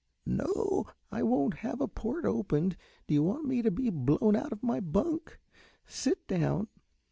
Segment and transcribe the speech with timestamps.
[0.25, 4.63] "No, I won't have a port opened, d'you want me to be blown out of
[4.63, 5.39] my bunk?
[5.85, 6.69] Sit down."